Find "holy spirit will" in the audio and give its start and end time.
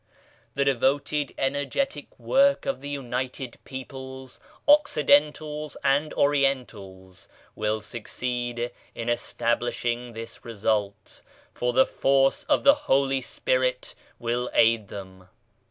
12.89-14.49